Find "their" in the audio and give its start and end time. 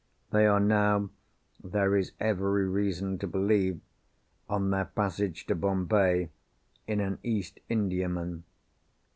4.71-4.85